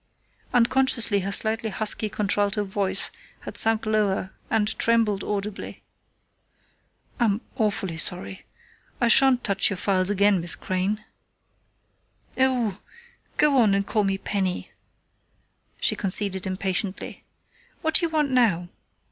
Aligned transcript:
Unconsciously 0.51 1.19
her 1.19 1.31
slightly 1.31 1.69
husky 1.69 2.09
contralto 2.09 2.63
voice 2.63 3.11
had 3.41 3.55
sunk 3.55 3.85
lower 3.85 4.33
and 4.49 4.75
trembled 4.79 5.23
audibly. 5.23 5.83
"I'm 7.19 7.39
awfully 7.55 7.99
sorry. 7.99 8.43
I 8.99 9.07
shan't 9.09 9.43
touch 9.43 9.69
your 9.69 9.77
files 9.77 10.09
again, 10.09 10.41
Miss 10.41 10.55
Crain." 10.55 11.05
"Oh 12.35 12.79
go 13.37 13.55
on 13.57 13.75
and 13.75 13.85
call 13.85 14.03
me 14.03 14.17
Penny," 14.17 14.71
she 15.79 15.95
conceded 15.95 16.47
impatiently. 16.47 17.23
"What 17.83 17.93
do 17.93 18.07
you 18.07 18.09
want 18.09 18.31
now?... 18.31 18.69